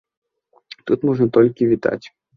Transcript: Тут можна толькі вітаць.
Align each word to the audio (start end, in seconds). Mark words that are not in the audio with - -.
Тут 0.91 1.05
можна 1.09 1.25
толькі 1.37 1.69
вітаць. 1.73 2.03